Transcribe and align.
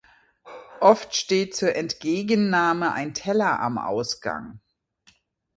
Oft 0.79 1.15
steht 1.15 1.55
zur 1.55 1.75
Entgegennahme 1.75 2.91
ein 2.93 3.13
Teller 3.13 3.59
am 3.59 3.77
Ausgang. 3.77 4.59